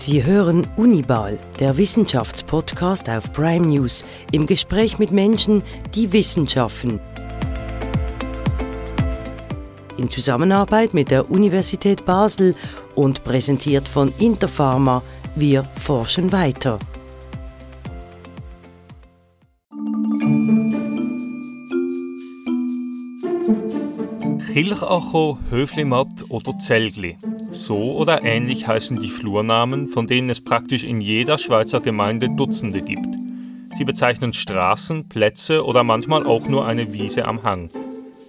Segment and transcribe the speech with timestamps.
[0.00, 5.60] Sie hören Unibal, der Wissenschaftspodcast auf Prime News, im Gespräch mit Menschen,
[5.92, 7.00] die Wissenschaften.
[9.96, 12.54] In Zusammenarbeit mit der Universität Basel
[12.94, 15.02] und präsentiert von Interpharma,
[15.34, 16.78] wir forschen weiter.
[24.52, 27.16] Kilchacho, Höflimatt oder Zelgli.
[27.52, 32.82] So oder ähnlich heißen die Flurnamen, von denen es praktisch in jeder Schweizer Gemeinde Dutzende
[32.82, 33.08] gibt.
[33.76, 37.70] Sie bezeichnen Straßen, Plätze oder manchmal auch nur eine Wiese am Hang.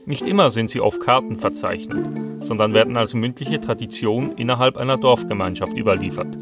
[0.05, 2.07] Nicht immer sind sie auf Karten verzeichnet,
[2.39, 6.37] sondern werden als mündliche Tradition innerhalb einer Dorfgemeinschaft überliefert.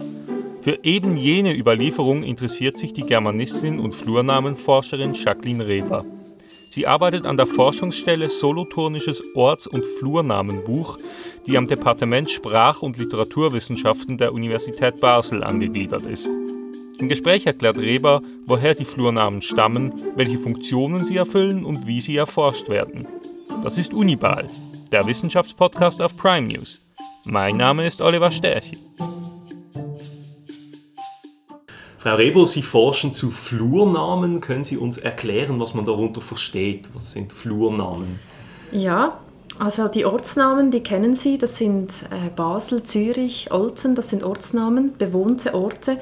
[0.61, 6.05] Für eben jene Überlieferung interessiert sich die Germanistin und Flurnamenforscherin Jacqueline Reber.
[6.77, 10.99] Sie arbeitet an der Forschungsstelle Solothurnisches Orts- und Flurnamenbuch,
[11.47, 16.29] die am Departement Sprach- und Literaturwissenschaften der Universität Basel angegliedert ist.
[16.99, 22.15] Im Gespräch erklärt Reber, woher die Flurnamen stammen, welche Funktionen sie erfüllen und wie sie
[22.15, 23.07] erforscht werden.
[23.63, 24.47] Das ist Unibal,
[24.91, 26.79] der Wissenschaftspodcast auf Prime News.
[27.25, 28.77] Mein Name ist Oliver Stärchi.
[32.07, 34.39] Frau Reber, Sie forschen zu Flurnamen.
[34.39, 36.87] Können Sie uns erklären, was man darunter versteht?
[36.93, 38.21] Was sind Flurnamen?
[38.71, 39.17] Ja,
[39.59, 41.37] also die Ortsnamen, die kennen Sie.
[41.37, 43.93] Das sind äh, Basel, Zürich, Olten.
[43.93, 45.97] Das sind Ortsnamen, bewohnte Orte.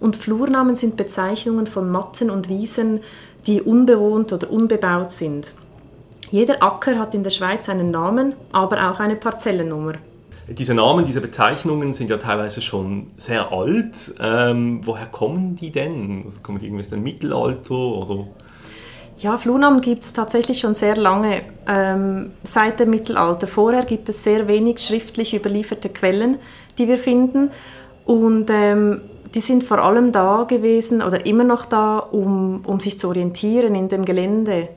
[0.00, 3.00] Und Flurnamen sind Bezeichnungen von Matten und Wiesen,
[3.46, 5.52] die unbewohnt oder unbebaut sind.
[6.30, 9.96] Jeder Acker hat in der Schweiz einen Namen, aber auch eine Parzellennummer.
[10.50, 14.14] Diese Namen, diese Bezeichnungen sind ja teilweise schon sehr alt.
[14.18, 16.24] Ähm, woher kommen die denn?
[16.24, 18.26] Also kommen die irgendwie aus dem Mittelalter oder?
[19.16, 23.46] Ja, Flurnamen gibt es tatsächlich schon sehr lange, ähm, seit dem Mittelalter.
[23.46, 26.38] Vorher gibt es sehr wenig schriftlich überlieferte Quellen,
[26.78, 27.50] die wir finden.
[28.04, 29.02] Und ähm,
[29.34, 33.76] die sind vor allem da gewesen oder immer noch da, um, um sich zu orientieren
[33.76, 34.68] in dem Gelände.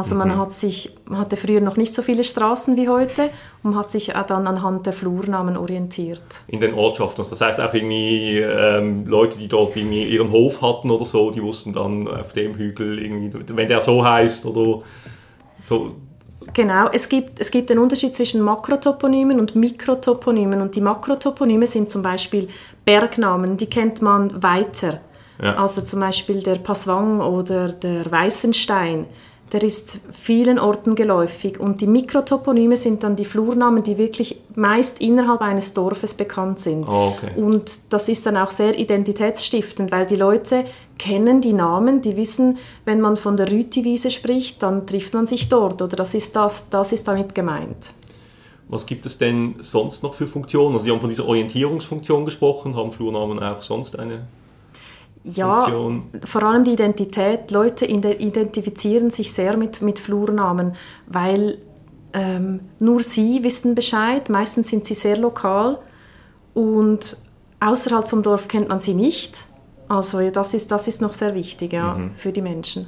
[0.00, 0.38] Also man, mhm.
[0.38, 3.28] hat sich, man hatte früher noch nicht so viele Straßen wie heute
[3.62, 6.22] und hat sich dann anhand der Flurnamen orientiert.
[6.48, 7.20] In den Ortschaften.
[7.20, 11.30] Also das heißt auch irgendwie ähm, Leute, die dort irgendwie ihren Hof hatten oder so,
[11.30, 14.82] die wussten dann auf dem Hügel irgendwie, wenn der so heißt oder
[15.60, 15.96] so.
[16.54, 20.62] Genau, es gibt, es gibt den Unterschied zwischen Makrotoponymen und Mikrotoponymen.
[20.62, 22.48] Und die Makrotoponyme sind zum Beispiel
[22.86, 25.00] Bergnamen, die kennt man weiter.
[25.42, 25.56] Ja.
[25.56, 29.06] Also zum Beispiel der Passwang oder der Weißenstein
[29.52, 31.58] der ist vielen Orten geläufig.
[31.58, 36.88] Und die Mikrotoponyme sind dann die Flurnamen, die wirklich meist innerhalb eines Dorfes bekannt sind.
[36.88, 37.32] Oh, okay.
[37.36, 40.64] Und das ist dann auch sehr identitätsstiftend, weil die Leute
[40.98, 45.48] kennen die Namen, die wissen, wenn man von der Rütiwiese spricht, dann trifft man sich
[45.48, 47.94] dort oder das ist das, das ist damit gemeint.
[48.68, 50.74] Was gibt es denn sonst noch für Funktionen?
[50.74, 54.28] Also Sie haben von dieser Orientierungsfunktion gesprochen, haben Flurnamen auch sonst eine
[55.24, 56.04] ja, Funktion.
[56.24, 57.50] vor allem die Identität.
[57.50, 60.74] Leute identifizieren sich sehr mit, mit Flurnamen,
[61.06, 61.58] weil
[62.12, 64.28] ähm, nur sie wissen Bescheid.
[64.28, 65.78] Meistens sind sie sehr lokal
[66.54, 67.16] und
[67.60, 69.36] außerhalb vom Dorf kennt man sie nicht.
[69.88, 72.12] Also das ist, das ist noch sehr wichtig ja, mhm.
[72.16, 72.86] für die Menschen.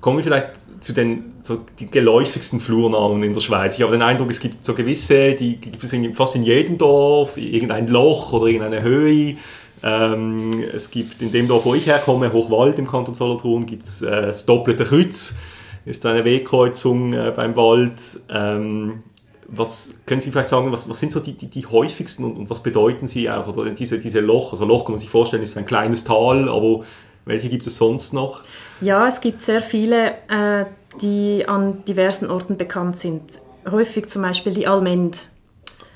[0.00, 3.76] Kommen wir vielleicht zu den so die geläufigsten Flurnamen in der Schweiz.
[3.76, 7.38] Ich habe den Eindruck, es gibt so gewisse, die gibt es fast in jedem Dorf,
[7.38, 9.36] irgendein Loch oder irgendeine Höhe
[9.82, 14.02] ähm, es gibt in dem Dorf, wo ich herkomme, Hochwald im Kanton Solothurn, gibt es
[14.02, 15.36] äh, das doppelte Kreuz.
[15.84, 18.00] Ist eine Wegkreuzung äh, beim Wald.
[18.28, 19.04] Ähm,
[19.48, 22.50] was können Sie vielleicht sagen, was, was sind so die, die, die häufigsten und, und,
[22.50, 23.46] was bedeuten sie auch?
[23.46, 26.84] Oder diese, diese Loch, also Loch kann man sich vorstellen, ist ein kleines Tal, aber
[27.24, 28.42] welche gibt es sonst noch?
[28.80, 30.66] Ja, es gibt sehr viele, äh,
[31.00, 33.22] die an diversen Orten bekannt sind.
[33.70, 35.26] Häufig zum Beispiel die Almend.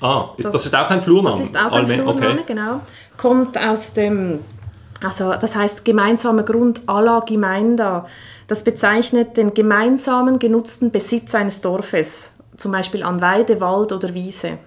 [0.01, 1.37] Ah, das, das, ist auch ein Flurname?
[1.37, 2.43] Das ist auch ein Flurname, okay.
[2.47, 2.81] genau
[3.21, 4.39] kommt aus dem,
[5.01, 8.05] also das heißt gemeinsamer Grund la Gemeinde.
[8.47, 14.57] Das bezeichnet den gemeinsamen genutzten Besitz eines Dorfes, zum Beispiel an Weide, Wald oder Wiese.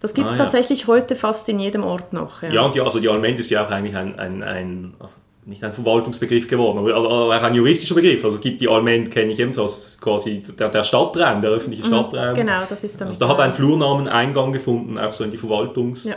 [0.00, 0.44] Das gibt es ah, ja.
[0.44, 2.42] tatsächlich heute fast in jedem Ort noch.
[2.42, 5.16] Ja, ja und die, also die Allmend ist ja auch eigentlich ein, ein, ein also
[5.44, 8.24] nicht ein Verwaltungsbegriff geworden, aber also auch ein juristischer Begriff.
[8.24, 11.50] Also es gibt die Allmend, kenne ich eben so als quasi der, der Stadtraum, der
[11.50, 11.88] öffentliche mhm.
[11.88, 12.34] Stadtraum.
[12.34, 13.08] Genau, das ist dann.
[13.08, 16.04] Also da hat ein Flurnamen Eingang gefunden, auch so in die Verwaltungs...
[16.04, 16.16] Ja.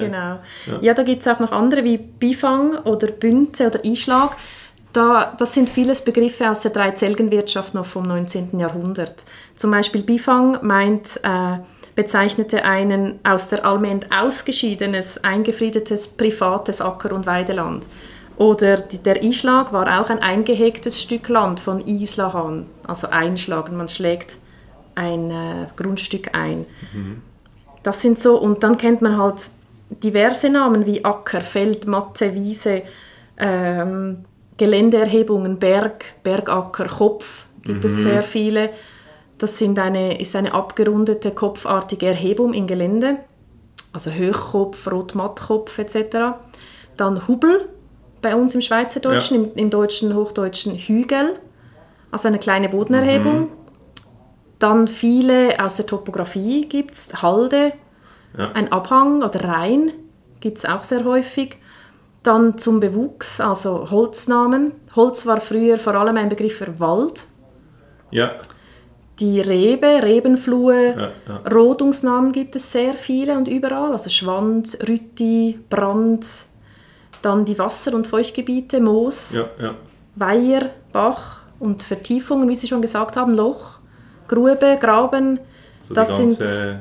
[0.00, 0.16] Genau.
[0.18, 0.40] Ja,
[0.82, 4.36] ja da gibt es auch noch andere wie Bifang oder Bünze oder Einschlag.
[4.92, 8.58] Da, das sind vieles Begriffe aus der Dreizelgenwirtschaft noch vom 19.
[8.58, 9.24] Jahrhundert.
[9.56, 11.58] Zum Beispiel Bifang meint, äh,
[11.94, 17.86] bezeichnete einen aus der Allmend ausgeschiedenes, eingefriedetes privates Acker- und Weideland.
[18.36, 24.38] Oder der Einschlag war auch ein eingehegtes Stück Land von Islahan, also einschlagen, man schlägt
[24.94, 26.64] ein äh, Grundstück ein.
[26.92, 27.22] Mhm.
[27.82, 29.48] Das sind so, und dann kennt man halt
[29.90, 32.82] diverse Namen wie Acker, Feld, Matte, Wiese,
[33.36, 34.24] ähm,
[34.56, 38.70] Geländeerhebungen, Berg, Bergacker, Kopf gibt es sehr viele.
[39.40, 43.16] Das sind eine, ist eine abgerundete kopfartige Erhebung im Gelände,
[43.92, 46.36] also Höchkopf, Rotmattkopf etc.
[46.98, 47.68] Dann Hubel
[48.20, 49.50] bei uns im Schweizerdeutschen, Ja.
[49.50, 51.38] im, im Deutschen, Hochdeutschen Hügel,
[52.10, 53.48] also eine kleine Bodenerhebung.
[54.58, 57.72] Dann viele aus der Topographie gibt es, Halde,
[58.36, 58.52] Ja.
[58.52, 59.90] ein Abhang oder Rhein
[60.40, 61.56] gibt es auch sehr häufig.
[62.22, 64.72] Dann zum Bewuchs, also Holznamen.
[64.94, 67.22] Holz war früher vor allem ein Begriff für Wald.
[68.10, 68.32] Ja,
[69.20, 71.36] Die Rebe, Rebenflue, ja, ja.
[71.52, 73.92] Rodungsnamen gibt es sehr viele und überall.
[73.92, 76.26] Also Schwand, Rütti, Brand.
[77.20, 79.74] Dann die Wasser- und Feuchtgebiete, Moos, ja.
[80.16, 83.80] Weiher, Bach und Vertiefungen, wie Sie schon gesagt haben, Loch,
[84.26, 85.38] Grube, Graben.
[85.82, 86.80] So das die sind ganze,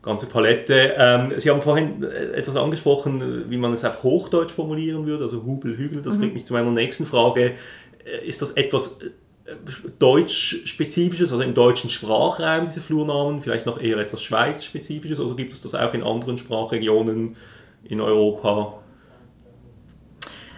[0.00, 0.94] ganze Palette.
[0.96, 5.42] Ähm, Sie haben vorhin äh, etwas angesprochen, wie man es auf Hochdeutsch formulieren würde, also
[5.42, 5.98] Hubel, Hügel.
[5.98, 6.04] Mhm.
[6.04, 7.54] Das bringt mich zu meiner nächsten Frage.
[8.04, 9.10] Äh, Ist das etwas äh,
[9.98, 15.62] Deutsch-spezifisches, also im deutschen Sprachraum, diese Flurnamen, vielleicht noch eher etwas Schweiz-spezifisches, oder gibt es
[15.62, 17.36] das auch in anderen Sprachregionen
[17.84, 18.74] in Europa?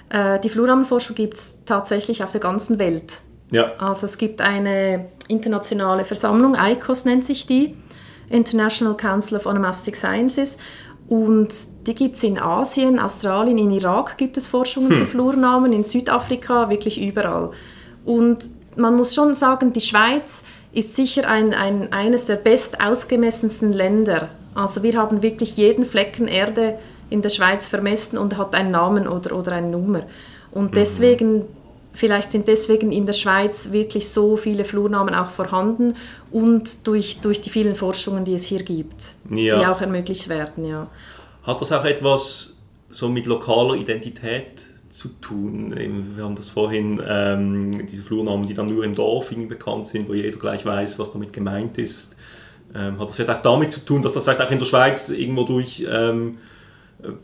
[0.08, 3.18] Äh, die Flurnamenforschung gibt es tatsächlich auf der ganzen Welt.
[3.52, 7.76] Ja, Also es gibt eine internationale Versammlung, ICOS nennt sich die,
[8.28, 10.58] International Council of Onomastic Sciences.
[11.08, 11.52] Und
[11.88, 16.70] die gibt es in Asien, Australien, in Irak gibt es Forschungen zu Flurnamen, in Südafrika,
[16.70, 17.50] wirklich überall.
[18.04, 23.72] Und man muss schon sagen, die Schweiz ist sicher ein, ein, eines der best ausgemessensten
[23.72, 24.28] Länder.
[24.54, 26.78] Also wir haben wirklich jeden Flecken Erde
[27.08, 30.02] in der Schweiz vermessen und hat einen Namen oder, oder eine Nummer.
[30.52, 31.44] Und deswegen
[31.92, 35.96] Vielleicht sind deswegen in der Schweiz wirklich so viele Flurnamen auch vorhanden
[36.30, 39.58] und durch, durch die vielen Forschungen, die es hier gibt, Ja.
[39.58, 40.64] die auch ermöglicht werden.
[40.64, 40.86] Ja.
[41.42, 42.58] Hat das auch etwas
[42.90, 45.74] so mit lokaler Identität zu tun?
[46.16, 50.14] Wir haben das vorhin, ähm, diese Flurnamen, die dann nur im Dorf bekannt sind, wo
[50.14, 52.16] jeder gleich weiß, was damit gemeint ist.
[52.74, 55.08] Ähm, hat das vielleicht auch damit zu tun, dass das vielleicht auch in der Schweiz
[55.08, 56.38] irgendwo durch ähm,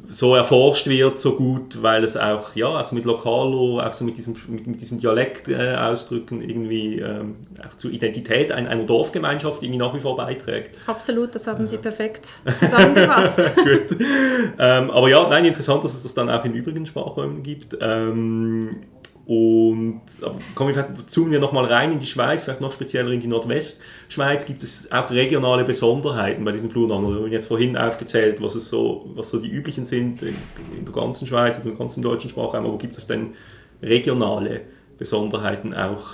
[0.09, 4.17] so erforscht wird, so gut, weil es auch, ja, also mit lokaler, auch so mit,
[4.17, 7.37] diesem, mit, mit diesen Dialektausdrücken irgendwie ähm,
[7.67, 10.79] auch zur Identität ein, einer Dorfgemeinschaft irgendwie nach wie vor beiträgt.
[10.87, 12.29] Absolut, das haben Sie perfekt
[12.59, 13.39] zusammengefasst.
[13.57, 13.99] Gut.
[14.59, 17.77] Ähm, aber ja, nein, interessant, dass es das dann auch in übrigen Sprachräumen gibt.
[17.81, 18.77] Ähm,
[19.27, 20.03] und
[20.55, 23.27] kommen wir vielleicht, zoomen wir nochmal rein in die Schweiz, vielleicht noch spezieller in die
[23.27, 24.47] Nordwestschweiz.
[24.47, 27.07] Gibt es auch regionale Besonderheiten bei diesen Flurnamen?
[27.07, 30.37] Also wir haben jetzt vorhin aufgezählt, was, es so, was so die üblichen sind in,
[30.85, 33.35] der ganzen Schweiz, in der ganzen deutschen Sprachraum, aber gibt es denn
[33.83, 34.61] regionale
[34.97, 36.05] Besonderheiten auch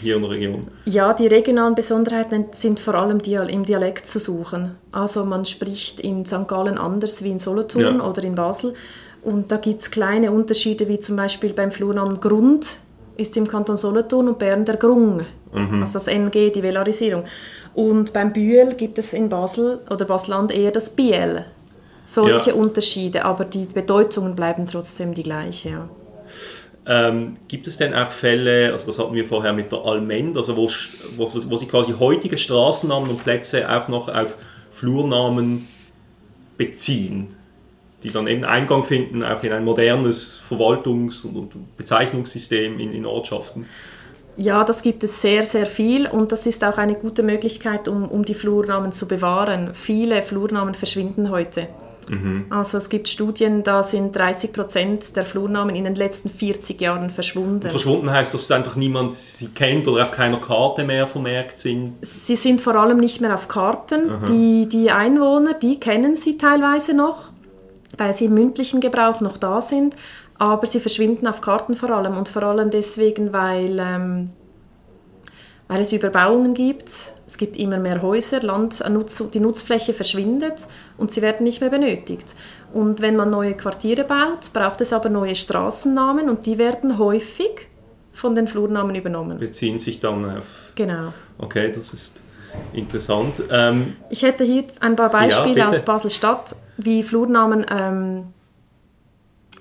[0.00, 0.68] hier in der Region?
[0.86, 4.76] Ja, die regionalen Besonderheiten sind vor allem im Dialekt zu suchen.
[4.90, 6.48] Also man spricht in St.
[6.48, 8.08] Gallen anders wie in Solothurn Ja.
[8.08, 8.74] oder in Basel.
[9.28, 12.66] Und da gibt es kleine Unterschiede, wie zum Beispiel beim Flurnamen Grund
[13.18, 15.22] ist im Kanton Solothurn und Bern der Grung,
[15.52, 17.24] also das NG, die Velarisierung.
[17.74, 21.44] Und beim Bühl gibt es in Basel oder Basel-Land eher das Biel.
[22.06, 22.56] Solche Ja.
[22.56, 25.68] Unterschiede, aber die Bedeutungen bleiben trotzdem die gleiche.
[25.68, 25.88] Ja.
[26.86, 30.56] Ähm, gibt es denn auch Fälle, also das hatten wir vorher mit der Almend, also
[30.56, 30.70] wo,
[31.18, 34.36] wo, wo sie quasi heutige Straßennamen und Plätze auch noch auf
[34.70, 35.68] Flurnamen
[36.56, 37.34] beziehen,
[38.02, 43.66] die dann eben Eingang finden, auch in ein modernes Verwaltungs- und Bezeichnungssystem in, in Ortschaften?
[44.36, 48.08] Ja, das gibt es sehr, sehr viel und das ist auch eine gute Möglichkeit, um,
[48.08, 49.70] um die Flurnamen zu bewahren.
[49.74, 51.66] Viele Flurnamen verschwinden heute.
[52.50, 57.10] Also es gibt Studien, da sind 30 Prozent der Flurnamen in den letzten 40 Jahren
[57.10, 57.68] verschwunden.
[57.68, 61.94] Verschwunden heißt, dass einfach niemand sie kennt oder auf keiner Karte mehr vermerkt sind.
[62.02, 64.24] Sie sind vor allem nicht mehr auf Karten.
[64.26, 67.30] Die, die Einwohner, die kennen sie teilweise noch,
[67.98, 69.94] weil sie im mündlichen Gebrauch noch da sind,
[70.38, 74.30] aber sie verschwinden auf Karten vor allem und vor allem deswegen, weil, ähm,
[75.66, 76.88] weil es Überbauungen gibt.
[77.26, 81.70] Es gibt immer mehr Häuser, Land, Nutz, die Nutzfläche verschwindet und sie werden nicht mehr
[81.70, 82.34] benötigt.
[82.72, 87.68] Und wenn man neue Quartiere baut, braucht es aber neue Straßennamen und die werden häufig
[88.14, 89.38] von den Flurnamen übernommen.
[89.38, 90.72] Beziehen sich dann auf.
[90.74, 91.12] Genau.
[91.38, 92.20] Okay, das ist
[92.72, 93.34] interessant.
[93.50, 95.68] Ähm, Ich hätte hier ein paar Beispiele bitte.
[95.68, 98.24] aus Basel-Stadt, wie Flurnamen ähm,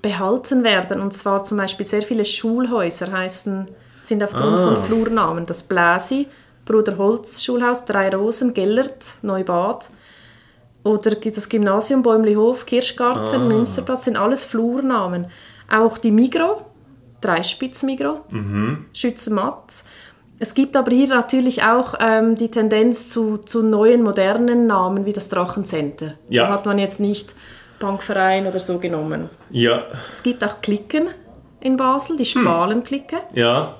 [0.01, 1.01] behalten werden.
[1.01, 3.67] Und zwar zum Beispiel sehr viele Schulhäuser heißen,
[4.03, 4.75] sind aufgrund Ah.
[4.75, 5.45] von Flurnamen.
[5.45, 6.27] Das Bläsi,
[6.65, 9.89] Bruder Holz Schulhaus, Drei Rosen, Gellert, Neubad.
[10.83, 13.45] Oder das Gymnasium Bäumlihof, Kirschgarten, Ah.
[13.45, 15.25] Münsterplatz sind alles Flurnamen.
[15.69, 16.61] Auch die Migro,
[17.19, 18.85] Dreispitz Migro, Mhm.
[18.93, 19.83] Schützenmatt.
[20.39, 25.13] Es gibt aber hier natürlich auch ähm, die Tendenz zu, zu neuen, modernen Namen wie
[25.13, 26.13] das Drachencenter.
[26.29, 26.43] Ja.
[26.47, 27.33] Da hat man jetzt nicht
[27.79, 29.29] Bankverein oder so genommen.
[29.49, 31.09] Ja, Es gibt auch Klicken
[31.59, 33.75] in Basel, die Spalenklicke, ja,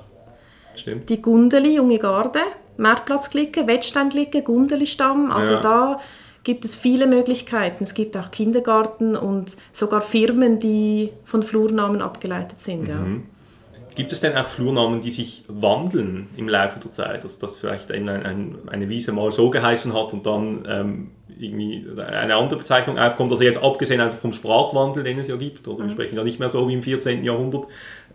[0.74, 1.08] stimmt.
[1.10, 2.40] die Gundeli, Junge Garde,
[2.76, 5.30] Marktplatzklicke, Wettsteinklicke, Gundeli-Stamm.
[5.30, 5.60] Also Ja.
[5.60, 6.00] da
[6.44, 7.84] gibt es viele Möglichkeiten.
[7.84, 12.88] Es gibt auch Kindergarten und sogar Firmen, die von Flurnamen abgeleitet sind.
[12.88, 12.94] Ja.
[13.98, 17.24] Gibt es denn auch Flurnamen, die sich wandeln im Laufe der Zeit?
[17.24, 21.84] Dass, dass vielleicht ein, ein, eine Wiese mal so geheißen hat und dann ähm, irgendwie
[22.00, 23.32] eine andere Bezeichnung aufkommt?
[23.32, 26.38] Also jetzt abgesehen einfach vom Sprachwandel, den es ja gibt, oder wir sprechen ja nicht
[26.38, 27.24] mehr so wie im 14.
[27.24, 27.64] Jahrhundert,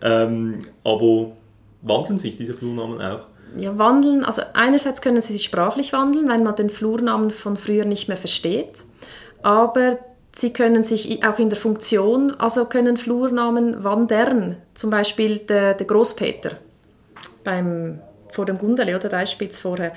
[0.00, 1.32] ähm, aber
[1.82, 3.26] wandeln sich diese Flurnamen auch?
[3.54, 7.84] Ja, wandeln, also einerseits können sie sich sprachlich wandeln, weil man den Flurnamen von früher
[7.84, 8.84] nicht mehr versteht,
[9.42, 9.98] aber
[10.36, 14.56] sie können sich auch in der Funktion, also können Flurnamen wandern.
[14.74, 16.52] Zum Beispiel der, der Großpeter
[17.44, 18.00] beim,
[18.32, 19.92] vor dem Gundeli oder Deispitz vorher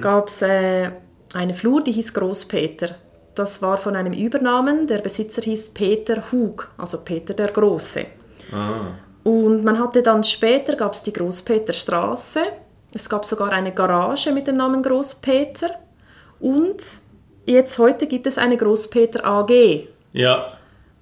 [0.00, 0.90] gab es äh,
[1.34, 2.96] eine Flur, die hieß Großpeter.
[3.34, 8.06] Das war von einem Übernamen, der Besitzer hieß Peter Hug, also Peter der Große.
[9.24, 12.40] Und man hatte dann später, gab es die Großpeterstraße,
[12.92, 15.70] es gab sogar eine Garage mit dem Namen Großpeter
[16.38, 16.76] und
[17.46, 19.88] jetzt heute gibt es eine Großpeter AG.
[20.12, 20.52] Ja,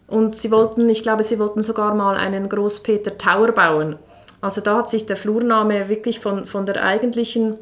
[0.07, 3.99] Und sie wollten, ich glaube, sie wollten sogar mal einen Großpeter Tower bauen.
[4.41, 7.55] Also da hat sich der Flurname wirklich von, von der eigentlichen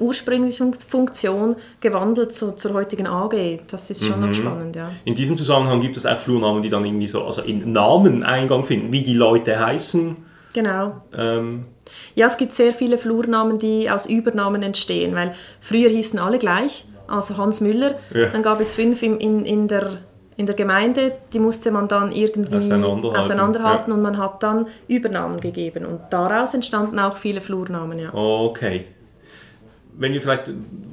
[0.00, 3.60] ursprünglichen Funktion gewandelt zu, zur heutigen AG.
[3.68, 4.90] Das ist schon noch spannend, ja.
[5.04, 8.64] in diesem Zusammenhang gibt es auch Flurnamen, die dann irgendwie so also in Namen Eingang
[8.64, 10.16] finden, wie die Leute heißen.
[10.52, 11.02] Genau.
[11.16, 11.66] Ähm,
[12.14, 16.84] Ja, es gibt sehr viele Flurnamen, die aus Übernamen entstehen, weil früher hießen alle gleich,
[17.10, 18.28] also Hans Müller, Ja.
[18.28, 19.98] dann gab es fünf in, in, in, der,
[20.36, 23.94] in der Gemeinde, die musste man dann irgendwie Auseinanderhalten, auseinanderhalten ja.
[23.96, 28.14] und man hat dann Übernamen gegeben und daraus entstanden auch viele Flurnamen, ja.
[28.14, 28.86] Okay.
[29.98, 30.44] Wenn wir vielleicht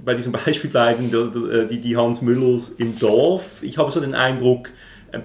[0.03, 4.15] bei diesem Beispiel bleiben, der- die, die Hans Müllers im Dorf, ich habe so den
[4.15, 4.71] Eindruck, äh,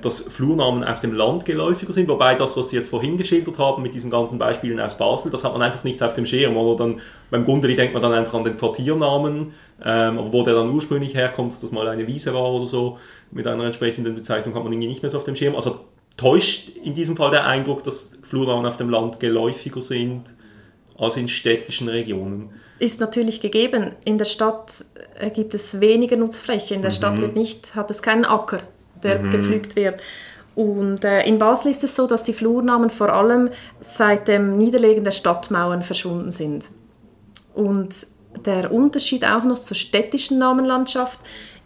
[0.01, 3.83] dass Flurnamen auf dem Land geläufiger sind, wobei das, was Sie jetzt vorhin geschildert haben
[3.83, 6.57] mit diesen ganzen Beispielen aus Basel, das hat man einfach nichts auf dem Schirm.
[6.57, 9.53] Oder dann, beim Gundeli denkt man dann einfach an den Quartiernamen,
[9.85, 12.99] ähm, aber wo der dann ursprünglich herkommt, dass das mal eine Wiese war oder so,
[13.33, 15.57] mit einer entsprechenden Bezeichnung hat man irgendwie nicht mehr so auf dem Schirm.
[15.57, 15.81] Also
[16.17, 20.35] täuscht in diesem Fall der Eindruck, dass Flurnamen auf dem Land geläufiger sind
[20.97, 22.51] als in städtischen Regionen.
[22.79, 23.93] Ist natürlich gegeben.
[24.05, 24.85] In der Stadt
[25.19, 26.75] äh, gibt es weniger Nutzfläche.
[26.75, 28.61] In der Stadt wird nicht, hat es keinen Acker,
[29.03, 30.01] der gepflügt wird.
[30.55, 33.49] Und äh, in Basel ist es so, dass die Flurnamen vor allem
[33.81, 36.67] seit dem Niederlegen der Stadtmauern verschwunden sind.
[37.55, 38.07] Und
[38.45, 41.21] der Unterschied auch noch zur städtischen Namenlandschaft.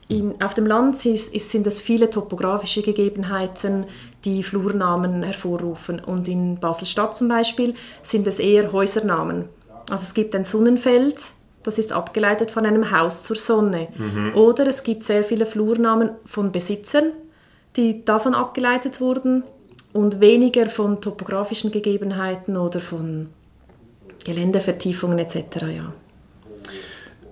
[0.09, 3.87] In, auf dem Land ist, ist, sind es viele topografische Gegebenheiten,
[4.25, 5.99] die Flurnamen hervorrufen.
[5.99, 9.47] Und in Basel-Stadt zum Beispiel sind es eher Häusernamen.
[9.91, 11.17] Also es gibt ein Sonnenfeld,
[11.65, 13.89] das ist abgeleitet von einem Haus zur Sonne.
[14.35, 17.13] Oder es gibt sehr viele Flurnamen von Besitzern,
[17.77, 19.45] die davon abgeleitet wurden
[19.93, 23.29] und weniger von topografischen Gegebenheiten oder von
[24.25, 25.37] Geländevertiefungen etc.
[25.75, 25.93] Ja.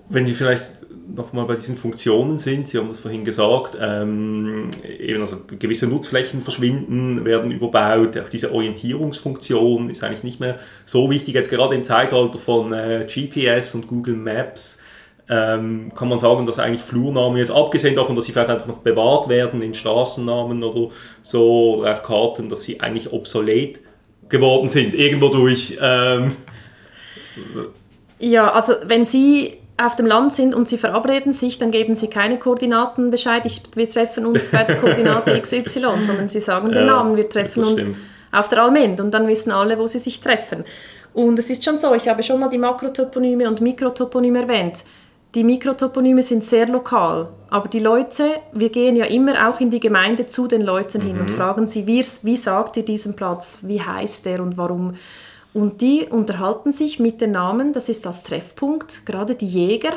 [0.09, 5.21] Wenn wir vielleicht nochmal bei diesen Funktionen sind, Sie haben das vorhin gesagt, ähm, eben
[5.21, 11.35] also gewisse Nutzflächen verschwinden, werden überbaut, auch diese Orientierungsfunktion ist eigentlich nicht mehr so wichtig,
[11.35, 14.81] jetzt gerade im Zeitalter von äh, GPS und Google Maps,
[15.29, 18.77] ähm, kann man sagen, dass eigentlich Flurnamen jetzt, abgesehen davon, dass sie vielleicht einfach noch
[18.77, 20.91] bewahrt werden in Straßennamen oder
[21.23, 23.79] so auf Karten, dass sie eigentlich obsolet
[24.29, 25.77] geworden sind, irgendwo durch.
[25.81, 26.35] Ähm,
[28.19, 32.07] Ja, also wenn Sie auf dem Land sind und Sie verabreden sich, dann geben Sie
[32.09, 36.77] keine Koordinaten Bescheid, ich, wir treffen uns bei der Koordinate XY, sondern Sie sagen den
[36.77, 37.97] Ja, Namen, wir treffen uns stimmt.
[38.31, 40.63] auf der Almend und dann wissen alle, wo sie sich treffen.
[41.13, 44.79] Und es ist schon so, ich habe schon mal die Makrotoponyme und Mikrotoponyme erwähnt.
[45.35, 48.23] Die Mikrotoponyme sind sehr lokal, aber die Leute,
[48.53, 51.21] wir gehen ja immer auch in die Gemeinde zu den Leuten hin Mhm.
[51.21, 54.93] und fragen sie, wie, wie sagt ihr diesen Platz, wie heißt der und warum.
[55.53, 59.91] Und die unterhalten sich mit den Namen, das ist das Treffpunkt, gerade die Jäger.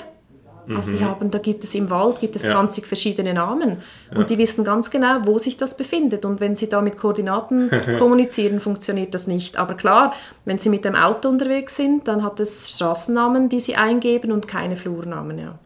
[0.77, 2.49] Also die haben, da gibt es im Wald gibt es Mhm.
[2.49, 2.55] Ja.
[2.55, 3.79] 20 verschiedene Namen
[4.15, 6.25] und die wissen ganz genau, wo sich das befindet.
[6.25, 9.57] Und wenn sie da mit Koordinaten kommunizieren, funktioniert das nicht.
[9.57, 13.77] Aber klar, wenn sie mit dem Auto unterwegs sind, dann hat es Straßennamen, die sie
[13.77, 15.39] eingeben und keine Flurnamen.
[15.39, 15.59] Ja.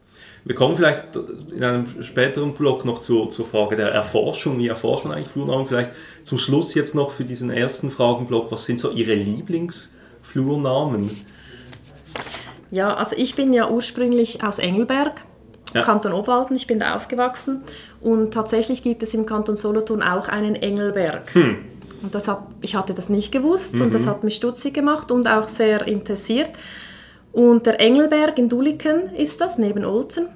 [0.44, 1.16] Wir kommen vielleicht
[1.54, 4.58] in einem späteren Blog noch zur, zur Frage der Erforschung.
[4.58, 5.66] Wie erforscht man eigentlich Flurnamen?
[5.66, 5.92] Vielleicht
[6.24, 8.50] zum Schluss jetzt noch für diesen ersten Fragenblock.
[8.50, 11.10] Was sind so Ihre Lieblingsflurnamen?
[12.72, 15.20] Ja, also ich bin ja ursprünglich aus Engelberg,
[15.74, 15.82] Ja.
[15.82, 17.62] Kanton Obwalden, ich bin da aufgewachsen
[18.00, 21.22] und tatsächlich gibt es im Kanton Solothurn auch einen Engelberg.
[22.02, 25.28] Und das hat, ich hatte das nicht gewusst und das hat mich stutzig gemacht und
[25.28, 26.48] auch sehr interessiert.
[27.30, 30.28] Und der Engelberg in Duliken ist das, neben Olten.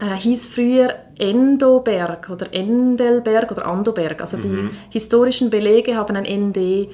[0.00, 4.20] Äh, hieß früher Endoberg oder Endelberg oder Andoberg.
[4.20, 6.88] Also die historischen Belege haben ein ND.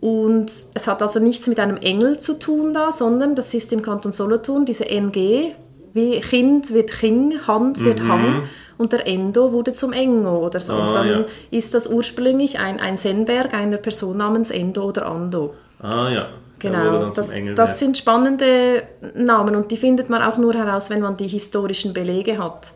[0.00, 3.82] Und es hat also nichts mit einem Engel zu tun da, sondern das ist im
[3.82, 5.54] Kanton Solothurn diese NG,
[5.92, 8.44] wie Kind wird King, Hand wird Hang
[8.76, 10.72] und der Endo wurde zum Engo oder so.
[10.72, 11.24] Ah, und dann ja.
[11.50, 15.54] ist das ursprünglich ein, ein Senberg einer Person namens Endo oder Ando.
[15.80, 16.28] Ah ja.
[16.60, 18.82] Genau, das, das sind spannende
[19.14, 22.72] Namen und die findet man auch nur heraus, wenn man die historischen Belege hat.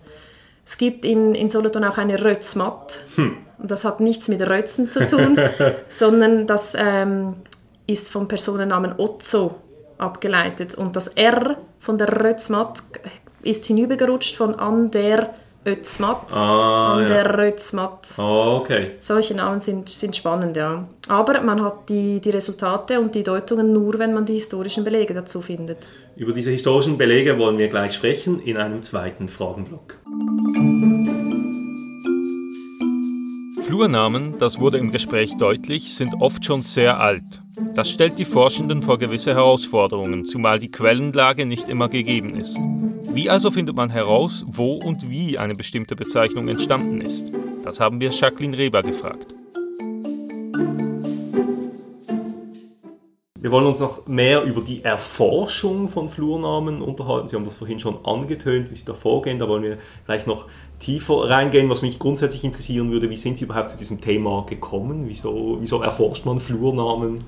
[0.65, 3.01] Es gibt in, in Solothurn auch eine Rötzmatt.
[3.17, 3.37] Hm.
[3.63, 5.39] Und das hat nichts mit Rötzen zu tun,
[5.89, 7.35] sondern das ähm,
[7.87, 9.55] ist vom Personennamen Otzo
[9.99, 10.75] abgeleitet.
[10.75, 12.83] Und das R von der Rötzmatt
[13.43, 17.09] ist hinübergerutscht von an der Ötzmatt, Ah, an ja.
[17.09, 18.09] der Rötzmatt.
[18.17, 18.93] Ah, okay.
[18.99, 20.89] Solche Namen sind, sind spannend, ja.
[21.09, 25.15] Aber man hat die, die Resultate und die Deutungen nur, wenn man die historischen Belege
[25.15, 25.87] dazu findet.
[26.17, 29.99] Über diese historischen Belege wollen wir gleich sprechen in einem zweiten Fragenblock.
[33.73, 37.25] Flurnamen, das wurde im Gespräch deutlich, sind oft schon sehr alt.
[37.75, 42.61] Das stellt die Forschenden vor gewisse Herausforderungen, zumal die Quellenlage nicht immer gegeben ist.
[43.15, 47.33] Wie also findet man heraus, wo und wie eine bestimmte Bezeichnung entstanden ist?
[47.65, 49.35] Das haben wir Jacqueline Reber gefragt.
[53.43, 57.27] Wir wollen uns noch mehr über die Erforschung von Flurnamen unterhalten.
[57.27, 59.41] Sie haben das vorhin schon angetönt, wie Sie da vorgehen.
[59.41, 60.47] Da wollen wir gleich noch
[60.79, 61.69] tiefer reingehen.
[61.69, 65.07] Was mich grundsätzlich interessieren würde, wie sind Sie überhaupt zu diesem Thema gekommen?
[65.09, 67.25] Wieso, wieso erforscht man Flurnamen?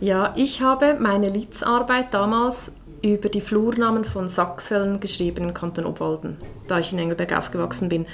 [0.00, 6.36] Ja, ich habe meine Litzarbeit damals über die Flurnamen von Sachseln geschrieben im Kanton Obwalden,
[6.66, 8.06] da ich in Engelberg aufgewachsen bin.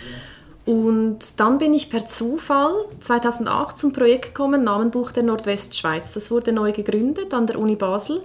[0.64, 6.12] Und dann bin ich per Zufall 2008 zum Projekt gekommen, Namenbuch der Nordwestschweiz.
[6.12, 8.22] Das wurde neu gegründet an der Uni Basel.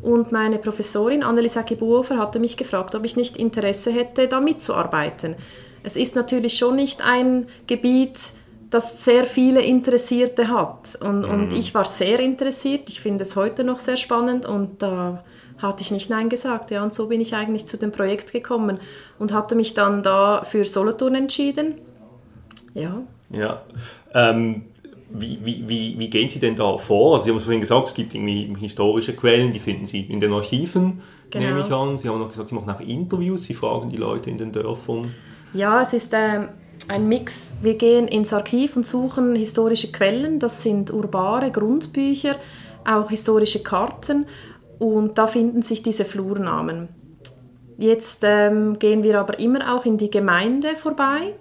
[0.00, 5.36] Und meine Professorin Annelies Buhofer hatte mich gefragt, ob ich nicht Interesse hätte, da mitzuarbeiten.
[5.82, 8.18] Es ist natürlich schon nicht ein Gebiet,
[8.70, 10.96] das sehr viele Interessierte hat.
[11.00, 12.88] Und, und ich war sehr interessiert.
[12.88, 15.24] Ich finde es heute noch sehr spannend und da
[15.62, 16.70] hatte ich nicht Nein gesagt.
[16.70, 18.78] Ja, und so bin ich eigentlich zu dem Projekt gekommen
[19.18, 21.74] und hatte mich dann da für Solothurn entschieden.
[22.74, 23.62] Ja, Ja.
[24.14, 24.64] Ähm,
[25.14, 27.12] wie, wie, wie, wie gehen Sie denn da vor?
[27.14, 30.20] Also Sie haben es vorhin gesagt, es gibt irgendwie historische Quellen, die finden Sie in
[30.20, 31.46] den Archiven, Genau.
[31.46, 31.96] nehme ich an.
[31.98, 35.14] Sie haben noch gesagt, Sie machen auch Interviews, Sie fragen die Leute in den Dörfern.
[35.52, 36.48] Ja, es ist ähm,
[36.88, 37.52] ein Mix.
[37.62, 40.38] Wir gehen ins Archiv und suchen historische Quellen.
[40.38, 42.36] Das sind urbare Grundbücher,
[42.86, 44.24] auch historische Karten.
[44.78, 46.88] Und da finden sich diese Flurnamen.
[47.78, 51.34] Jetzt ähm, gehen wir aber immer auch in die Gemeinde vorbei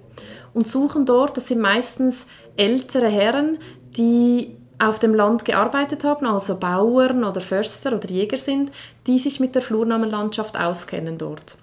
[0.54, 3.58] und suchen dort, das sind meistens ältere Herren,
[3.98, 8.72] die auf dem Land gearbeitet haben, also Bauern oder Förster oder Jäger sind,
[9.06, 11.58] die sich mit der Flurnamenlandschaft auskennen dort.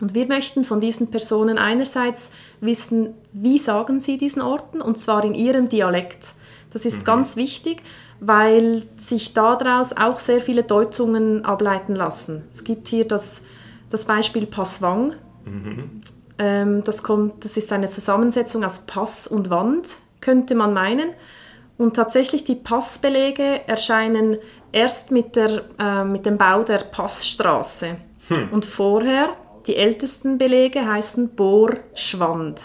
[0.00, 5.24] Und wir möchten von diesen Personen einerseits wissen, wie sagen sie diesen Orten, und zwar
[5.24, 6.34] in ihrem Dialekt.
[6.72, 7.82] Das ist ganz wichtig,
[8.20, 12.44] weil sich daraus auch sehr viele Deutungen ableiten lassen.
[12.50, 13.42] Es gibt hier das,
[13.90, 15.14] das Beispiel Passwang.
[16.38, 19.88] Ähm, das, kommt, das ist eine Zusammensetzung aus Pass und Wand,
[20.20, 21.10] könnte man meinen.
[21.76, 24.38] Und tatsächlich die Passbelege erscheinen
[24.72, 27.96] erst mit, der, äh, mit dem Bau der Passstraße.
[28.52, 29.30] Und vorher,
[29.66, 32.62] die ältesten Belege heißen Bohrschwand.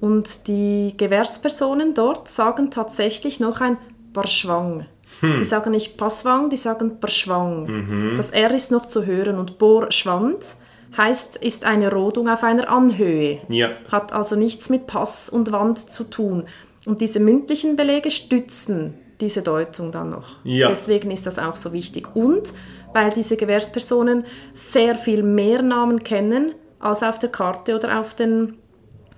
[0.00, 3.76] Und die Gewährspersonen dort sagen tatsächlich noch ein
[4.12, 4.86] Barschwang.
[5.22, 8.14] Die sagen nicht Passwang, die sagen Barschwang.
[8.16, 10.54] Das R ist noch zu hören und Bohrschwand
[10.96, 13.70] heißt, ist eine Rodung auf einer Anhöhe Ja.
[13.90, 16.44] hat also nichts mit Pass und Wand zu tun.
[16.86, 20.28] Und diese mündlichen Belege stützen diese Deutung dann noch.
[20.44, 20.68] Ja.
[20.68, 22.08] Deswegen ist das auch so wichtig.
[22.14, 22.52] Und
[22.92, 28.54] weil diese Gewährspersonen sehr viel mehr Namen kennen, als auf der Karte oder auf den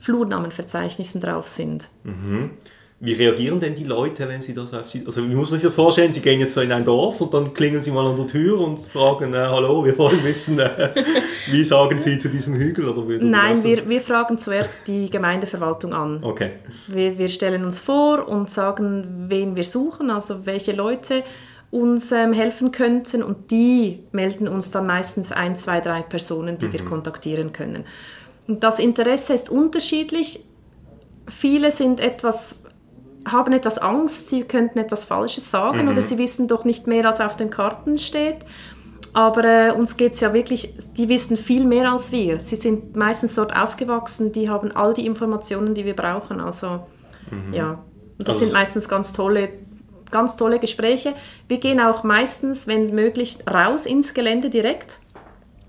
[0.01, 1.89] Flurnamenverzeichnissen drauf sind.
[3.05, 5.03] Wie reagieren denn die Leute, wenn sie das auf Sie...
[5.05, 6.13] Also wie muss man sich das vorstellen?
[6.13, 8.61] Sie gehen jetzt so in ein Dorf und dann klingeln sie mal an der Tür
[8.61, 10.95] und fragen, äh, hallo, wir wollen wissen, äh,
[11.51, 12.89] wie sagen Sie zu diesem Hügel?
[12.89, 16.23] Oder wie, Nein, wir, wir fragen zuerst die Gemeindeverwaltung an.
[16.23, 16.51] Okay.
[16.87, 21.25] Wir, wir stellen uns vor und sagen, wen wir suchen, also welche Leute
[21.73, 26.73] uns ähm, helfen könnten und die melden uns dann meistens ein, zwei, drei Personen, die
[26.73, 27.85] wir kontaktieren können.
[28.47, 30.45] Und das Interesse ist unterschiedlich.
[31.29, 32.65] Viele sind etwas,
[33.27, 37.21] haben etwas Angst, sie könnten etwas Falsches sagen oder sie wissen doch nicht mehr, als
[37.21, 38.39] auf den Karten steht.
[39.15, 42.41] Aber äh, uns geht es ja wirklich, die wissen viel mehr als wir.
[42.41, 46.41] Sie sind meistens dort aufgewachsen, die haben all die Informationen, die wir brauchen.
[46.41, 46.87] Also
[47.53, 47.79] ja,
[48.19, 49.49] und das Also sind meistens ganz tolle,
[50.11, 51.15] ganz tolle Gespräche.
[51.49, 54.99] Wir gehen auch meistens, wenn möglich, raus ins Gelände direkt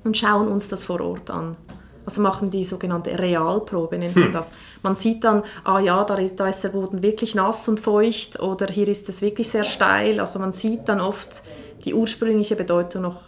[0.04, 1.58] und schauen uns das vor Ort an.
[2.06, 4.32] Also machen die sogenannte Realprobe, nennt man hm.
[4.34, 4.52] das.
[4.82, 8.39] Man sieht dann, ah ja, da ist, da ist der Boden wirklich nass und feucht
[8.39, 10.20] oder hier ist es wirklich sehr steil.
[10.20, 11.44] Also man sieht dann oft
[11.86, 13.22] die ursprüngliche Bedeutung noch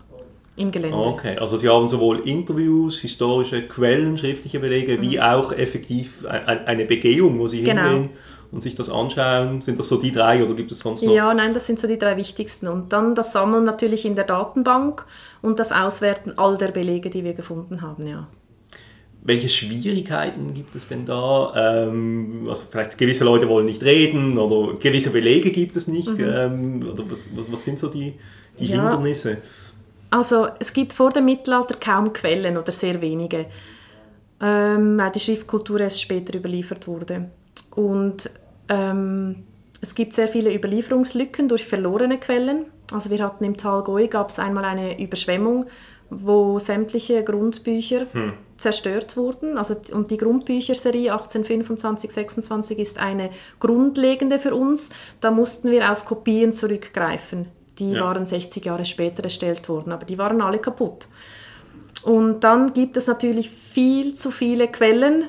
[0.58, 0.98] im Gelände.
[0.98, 5.02] Okay, also Sie haben sowohl Interviews, historische Quellen, schriftliche Belege, mhm.
[5.02, 7.84] wie auch effektiv eine Begehung, wo Sie genau.
[7.84, 8.10] hingehen
[8.52, 9.62] und sich das anschauen.
[9.62, 11.14] Sind das so die drei oder gibt es sonst noch?
[11.14, 12.68] Ja, nein, das sind so die drei wichtigsten.
[12.68, 15.06] Und dann das Sammeln natürlich in der Datenbank
[15.42, 18.28] und das Auswerten all der Belege, die wir gefunden haben, ja.
[19.28, 21.52] Welche Schwierigkeiten gibt es denn da?
[21.56, 26.10] Ähm, also vielleicht gewisse Leute wollen nicht reden oder gewisse Belege gibt es nicht.
[26.10, 26.24] Mhm.
[26.24, 28.14] Ähm, oder was, was, was, sind so die,
[28.60, 28.84] die ja.
[28.84, 29.40] Hindernisse?
[30.12, 33.48] Also es gibt vor dem Mittelalter kaum Quellen oder sehr wenige,
[34.40, 37.32] ähm, die Schriftkultur erst später überliefert wurde.
[37.72, 38.30] Und
[38.70, 39.38] ähm,
[39.82, 42.66] es gibt sehr viele Überlieferungslücken durch verlorene Quellen.
[42.92, 45.66] Also wir hatten im Tal Goi gab es einmal eine Überschwemmung,
[46.24, 48.34] wo sämtliche Grundbücher hm.
[48.58, 49.58] zerstört wurden.
[49.58, 54.90] Also, und die Grundbücherserie 1825, 26 ist eine grundlegende für uns.
[55.22, 57.48] Da mussten wir auf Kopien zurückgreifen.
[57.80, 58.02] Die ja.
[58.02, 61.08] waren 60 Jahre später erstellt worden, aber die waren alle kaputt.
[62.04, 65.26] Und dann gibt es natürlich viel zu viele Quellen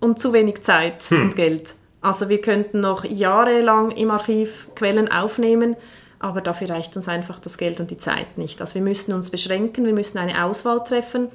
[0.00, 1.22] und zu wenig Zeit hm.
[1.22, 1.74] und Geld.
[2.00, 5.76] Also wir könnten noch jahrelang im Archiv Quellen aufnehmen,
[6.20, 8.60] aber dafür reicht uns einfach das Geld und die Zeit nicht.
[8.60, 11.28] Also wir müssen uns beschränken, wir müssen eine Auswahl treffen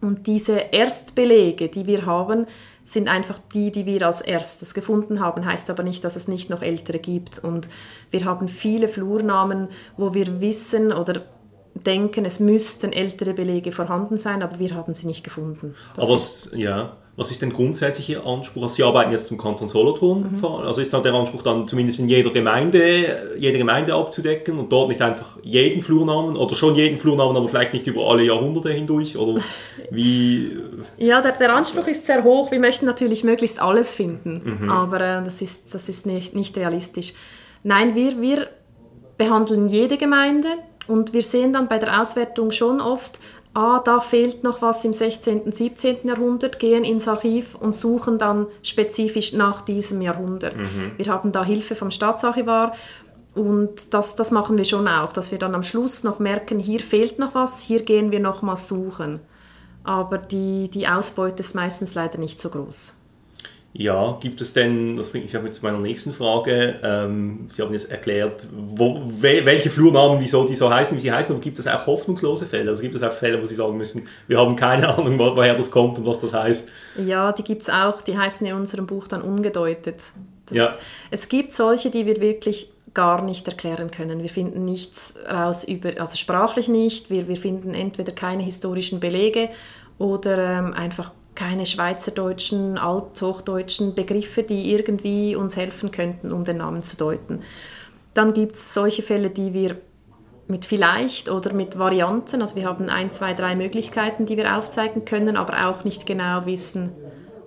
[0.00, 2.46] und diese Erstbelege, die wir haben,
[2.84, 5.44] sind einfach die, die wir als erstes gefunden haben.
[5.44, 7.40] Heißt aber nicht, dass es nicht noch ältere gibt.
[7.40, 7.68] Und
[8.12, 11.22] wir haben viele Flurnamen, wo wir wissen oder
[11.84, 15.74] denken, es müssten ältere Belege vorhanden sein, aber wir haben sie nicht gefunden.
[15.94, 18.62] Das aber es, ja, was ist denn grundsätzlich Ihr Anspruch?
[18.62, 20.44] Also Sie arbeiten jetzt zum Kanton Solothurn, mhm.
[20.44, 24.90] also ist dann der Anspruch dann zumindest in jeder Gemeinde, jede Gemeinde abzudecken und dort
[24.90, 29.16] nicht einfach jeden Flurnamen oder schon jeden Flurnamen, aber vielleicht nicht über alle Jahrhunderte hindurch
[29.16, 29.40] oder
[29.90, 30.58] wie?
[30.98, 32.50] Ja, der, der Anspruch ist sehr hoch.
[32.50, 34.70] Wir möchten natürlich möglichst alles finden, mhm.
[34.70, 37.14] aber äh, das ist, das ist nicht, nicht realistisch.
[37.62, 38.46] Nein, wir, wir
[39.16, 40.48] behandeln jede Gemeinde
[40.86, 43.18] und wir sehen dann bei der Auswertung schon oft,
[43.54, 45.98] ah, da fehlt noch was im 16., und 17.
[46.04, 50.56] Jahrhundert, gehen ins Archiv und suchen dann spezifisch nach diesem Jahrhundert.
[50.56, 50.92] Mhm.
[50.96, 52.72] Wir haben da Hilfe vom Staatsarchivar
[53.34, 56.80] und das, das machen wir schon auch, dass wir dann am Schluss noch merken, hier
[56.80, 59.20] fehlt noch was, hier gehen wir noch mal suchen.
[59.84, 62.94] Aber die, die Ausbeute ist meistens leider nicht so groß.
[63.78, 67.74] Ja, gibt es denn, das bringt mich auch mit meiner nächsten Frage, ähm, Sie haben
[67.74, 71.66] jetzt erklärt, wo, welche Flurnamen, wieso die so heißen, wie sie heißen, aber gibt es
[71.66, 72.70] auch hoffnungslose Fälle?
[72.70, 75.70] Also gibt es auch Fälle, wo Sie sagen müssen, wir haben keine Ahnung, woher das
[75.70, 76.70] kommt und was das heißt?
[77.04, 80.00] Ja, die gibt es auch, die heißen in unserem Buch dann umgedeutet.
[80.46, 80.74] Das, ja.
[81.10, 84.22] Es gibt solche, die wir wirklich gar nicht erklären können.
[84.22, 89.50] Wir finden nichts raus über, also sprachlich nicht, wir, wir finden entweder keine historischen Belege
[89.98, 96.82] oder ähm, einfach keine schweizerdeutschen, althochdeutschen Begriffe, die irgendwie uns helfen könnten, um den Namen
[96.82, 97.42] zu deuten.
[98.14, 99.76] Dann gibt es solche Fälle, die wir
[100.48, 105.04] mit vielleicht oder mit Varianten, also wir haben ein, zwei, drei Möglichkeiten, die wir aufzeigen
[105.04, 106.92] können, aber auch nicht genau wissen,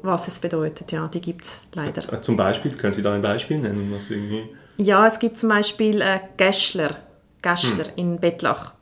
[0.02, 0.92] was es bedeutet.
[0.92, 2.14] Ja, die gibt es leider.
[2.14, 3.94] Äh, zum Beispiel, können Sie da ein Beispiel nennen?
[3.96, 4.44] Was irgendwie...
[4.78, 6.98] Ja, es gibt zum Beispiel äh, Gäschler,
[7.42, 7.94] Gäschler hm.
[7.96, 8.74] in Bettlach.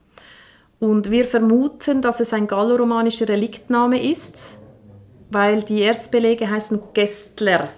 [0.80, 4.57] Und wir vermuten, dass es ein galloromanischer Reliktname ist,
[5.30, 7.70] weil die Erstbelege heißen Gästler.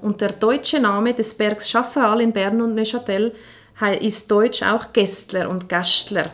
[0.00, 3.32] Und der deutsche Name des Bergs Chassal in Bern und Neuchâtel
[4.00, 6.30] ist deutsch auch Gästler und Gastler.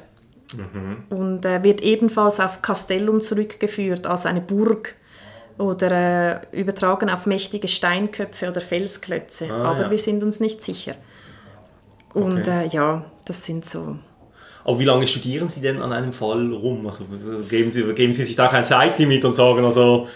[0.55, 1.17] Mhm.
[1.17, 4.95] Und äh, wird ebenfalls auf Castellum zurückgeführt, also eine Burg
[5.59, 9.49] oder äh, übertragen auf mächtige Steinköpfe oder Felsklötze.
[9.51, 9.91] Ah, Aber ja.
[9.91, 10.95] wir sind uns nicht sicher.
[12.13, 12.67] Und okay.
[12.67, 13.97] äh, ja, das sind so.
[14.65, 16.87] Aber wie lange studieren Sie denn an einem Fall rum?
[16.87, 17.05] Also
[17.49, 20.09] geben Sie, geben Sie sich da kein Zeitlimit und sagen, also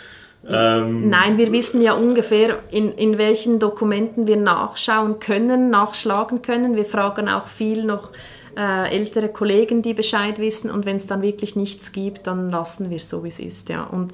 [0.47, 6.77] ähm, Nein, wir wissen ja ungefähr, in, in welchen Dokumenten wir nachschauen können, nachschlagen können.
[6.77, 8.13] Wir fragen auch viel noch
[8.57, 10.71] äh, ältere Kollegen, die Bescheid wissen.
[10.71, 13.69] Und wenn es dann wirklich nichts gibt, dann lassen wir es so, wie es ist.
[13.69, 13.85] Ja.
[13.85, 14.13] Und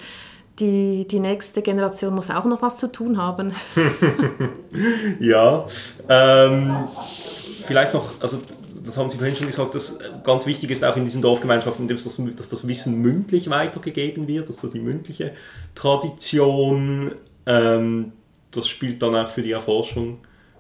[0.59, 3.55] die, die nächste Generation muss auch noch was zu tun haben.
[5.21, 5.67] ja,
[6.09, 6.89] ähm,
[7.67, 8.39] vielleicht noch, also
[8.85, 12.05] das haben Sie vorhin schon gesagt, dass ganz wichtig ist auch in diesen Dorfgemeinschaften, dass
[12.05, 15.33] das, dass das Wissen mündlich weitergegeben wird, also die mündliche
[15.75, 17.13] Tradition,
[17.47, 18.13] ähm,
[18.51, 20.19] das spielt dann auch für die Erforschung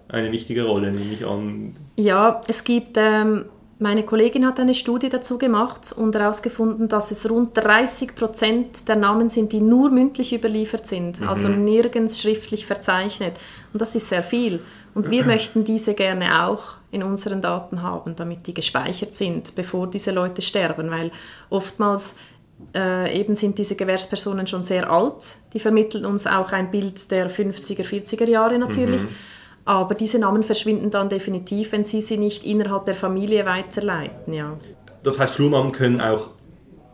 [0.08, 1.74] eine wichtige Rolle, nehme ich an.
[1.96, 3.46] Ja, es gibt, ähm,
[3.84, 8.96] Meine Kollegin hat eine Studie dazu gemacht und herausgefunden, dass es rund 30 Prozent der
[8.96, 11.28] Namen sind, die nur mündlich überliefert sind, mhm.
[11.28, 13.34] also nirgends schriftlich verzeichnet.
[13.74, 14.60] Und das ist sehr viel.
[14.94, 19.86] Und wir möchten diese gerne auch in unseren Daten haben, damit die gespeichert sind, bevor
[19.86, 21.12] diese Leute sterben, weil
[21.50, 22.16] oftmals
[22.74, 25.36] äh, eben sind diese Gewährspersonen schon sehr alt.
[25.52, 29.02] Die vermitteln uns auch ein Bild der 50er, 40er Jahre natürlich.
[29.02, 29.08] Mhm.
[29.64, 34.32] Aber diese Namen verschwinden dann definitiv, wenn sie sie nicht innerhalb der Familie weiterleiten.
[34.34, 34.56] Ja.
[35.02, 36.30] Das heißt, Flurnamen können auch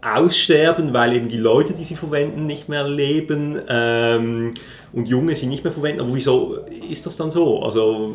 [0.02, 4.52] aussterben, weil eben die Leute, die sie verwenden, nicht mehr leben ähm,
[4.92, 6.00] und Junge sie nicht mehr verwenden.
[6.00, 7.62] Aber wieso ist das dann so?
[7.62, 8.14] Also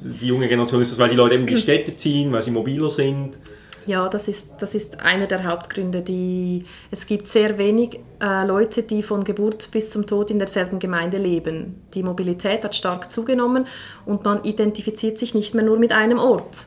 [0.00, 2.50] die junge Generation ist das, weil die Leute eben in die Städte ziehen, weil sie
[2.50, 3.38] mobiler sind?
[3.86, 6.02] Ja, das ist, das ist einer der Hauptgründe.
[6.02, 10.78] Die, es gibt sehr wenig äh, Leute, die von Geburt bis zum Tod in derselben
[10.78, 11.82] Gemeinde leben.
[11.94, 13.66] Die Mobilität hat stark zugenommen
[14.06, 16.66] und man identifiziert sich nicht mehr nur mit einem Ort.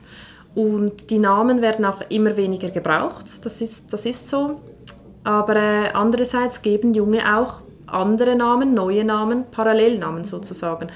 [0.54, 4.60] Und die Namen werden auch immer weniger gebraucht, das ist, das ist so.
[5.24, 10.88] Aber äh, andererseits geben Junge auch andere Namen, neue Namen, Parallelnamen sozusagen.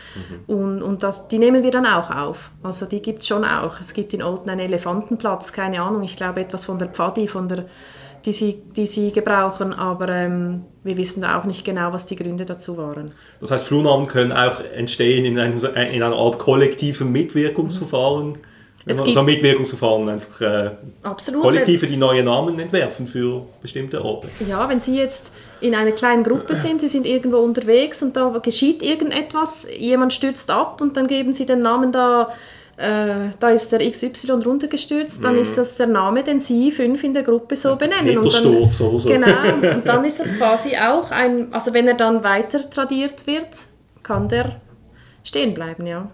[0.46, 0.55] Mhm.
[0.55, 2.50] Und, und das, die nehmen wir dann auch auf.
[2.62, 3.81] Also die gibt es schon auch.
[3.81, 7.48] Es gibt in Olten einen Elefantenplatz, keine Ahnung, ich glaube etwas von der Pfadi, von
[7.48, 7.66] der,
[8.24, 12.44] die, sie, die sie gebrauchen, aber ähm, wir wissen auch nicht genau, was die Gründe
[12.44, 13.12] dazu waren.
[13.40, 18.33] Das heißt, Flurnamen können auch entstehen in, einem, in einer Art kollektivem Mitwirkungsverfahren?
[18.33, 18.50] Mhm
[18.87, 20.70] es gibt so Mitwirkungsverfahren einfach äh,
[21.03, 24.29] Absolut, Kollektive, die neue Namen entwerfen für bestimmte Orte.
[24.48, 28.29] Ja, wenn Sie jetzt in einer kleinen Gruppe sind, Sie sind irgendwo unterwegs und da
[28.42, 32.31] geschieht irgendetwas, jemand stürzt ab und dann geben Sie den Namen da,
[32.77, 35.42] äh, da ist der XY runtergestürzt, dann mhm.
[35.42, 38.18] ist das der Name, den Sie fünf in der Gruppe so benennen.
[38.18, 39.09] Und dann, oder so.
[39.09, 39.27] Genau,
[39.75, 43.49] und dann ist das quasi auch ein, also wenn er dann weiter tradiert wird,
[44.03, 44.61] kann der
[45.23, 46.11] stehen bleiben, ja.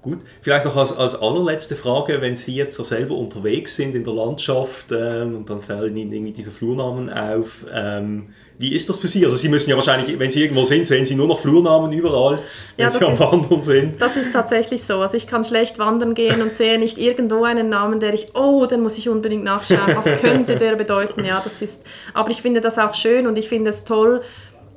[0.00, 4.04] Gut, vielleicht noch als, als allerletzte Frage, wenn Sie jetzt so selber unterwegs sind in
[4.04, 8.98] der Landschaft ähm, und dann fallen Ihnen irgendwie diese Flurnamen auf, ähm, wie ist das
[8.98, 9.24] für Sie?
[9.24, 12.40] Also Sie müssen ja wahrscheinlich, wenn Sie irgendwo sind, sehen Sie nur noch Flurnamen überall,
[12.76, 14.00] wenn ja, Sie am ist, Wandern sind.
[14.00, 15.00] Das ist tatsächlich so.
[15.00, 18.66] Also ich kann schlecht wandern gehen und sehe nicht irgendwo einen Namen, der ich, oh,
[18.66, 21.24] den muss ich unbedingt nachschauen, was könnte der bedeuten?
[21.24, 24.22] Ja, das ist, aber ich finde das auch schön und ich finde es toll.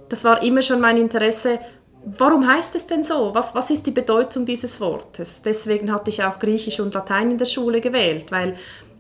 [0.10, 1.60] Das war immer schon mein Interesse,
[2.04, 3.36] Warum heißt es denn so?
[3.36, 5.44] Was, was ist die Bedeutung dieses Wortes?
[5.44, 8.56] Deswegen hatte ich auch Griechisch und Latein in der Schule gewählt, weil,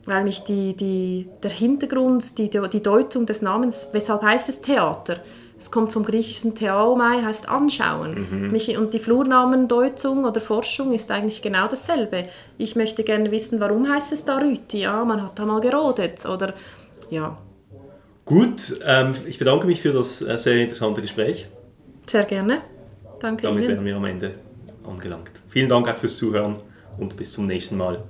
[0.06, 5.18] weil mich die, die, der Hintergrund, die, die Deutung des Namens, weshalb heißt es Theater?
[5.62, 8.28] Es kommt vom griechischen Theaomai, heißt anschauen.
[8.30, 8.52] Mhm.
[8.52, 12.30] Mich, und die Flurnamendeutung oder Forschung ist eigentlich genau dasselbe.
[12.58, 14.80] Ich möchte gerne wissen, warum heißt es da Rüti?
[14.80, 16.56] Ja, man hat da mal gerodet oder
[17.12, 17.38] ja.
[18.26, 21.48] Gut, ähm, ich bedanke mich für das äh, sehr interessante Gespräch.
[22.08, 22.62] Sehr gerne.
[23.20, 23.74] Danke Damit Ihnen.
[23.74, 24.34] wären wir am Ende
[24.84, 25.32] angelangt.
[25.48, 26.58] Vielen Dank auch fürs Zuhören
[26.98, 28.04] und bis zum nächsten Mal.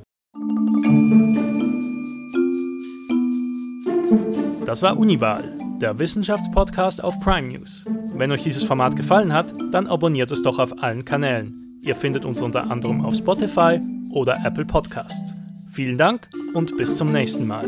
[4.72, 5.44] Das war Unibal,
[5.82, 7.84] der Wissenschaftspodcast auf Prime News.
[8.16, 11.78] Wenn euch dieses Format gefallen hat, dann abonniert es doch auf allen Kanälen.
[11.82, 13.82] Ihr findet uns unter anderem auf Spotify
[14.12, 15.36] oder Apple Podcasts.
[15.68, 17.68] Vielen Dank und bis zum nächsten Mal.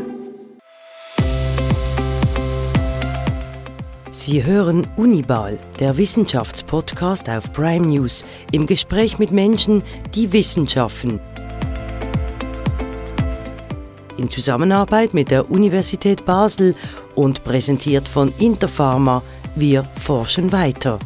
[4.10, 9.82] Sie hören Unibal, der Wissenschaftspodcast auf Prime News, im Gespräch mit Menschen,
[10.14, 11.20] die Wissenschaften.
[14.16, 16.74] In Zusammenarbeit mit der Universität Basel
[17.14, 19.22] und präsentiert von Interpharma,
[19.56, 20.98] wir forschen weiter.